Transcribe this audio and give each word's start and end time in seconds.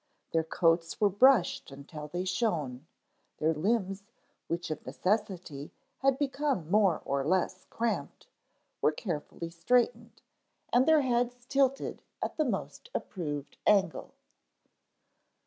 Their 0.33 0.43
coats 0.43 0.99
were 0.99 1.11
brushed 1.11 1.69
until 1.69 2.07
they 2.07 2.25
shone, 2.25 2.87
their 3.37 3.53
limbs, 3.53 4.01
which 4.47 4.71
of 4.71 4.83
necessity 4.83 5.69
had 5.99 6.17
become 6.17 6.71
more 6.71 7.03
or 7.05 7.23
less 7.23 7.67
cramped, 7.69 8.25
were 8.81 8.91
carefully 8.91 9.51
straightened, 9.51 10.23
and 10.73 10.87
their 10.87 11.01
heads 11.01 11.45
tilted 11.47 12.01
at 12.19 12.35
the 12.37 12.45
most 12.45 12.89
approved 12.95 13.57
angle. 13.67 14.15